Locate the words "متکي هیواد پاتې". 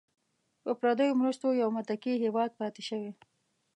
1.75-2.81